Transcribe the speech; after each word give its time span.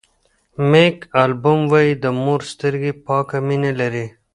مېک 0.71 0.97
البوم 1.23 1.61
وایي 1.71 1.93
د 2.03 2.05
مور 2.23 2.39
سترګې 2.51 2.91
پاکه 3.05 3.37
مینه 3.47 3.71
لري. 3.79 4.05